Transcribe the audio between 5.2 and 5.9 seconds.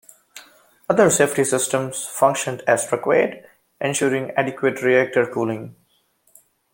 cooling.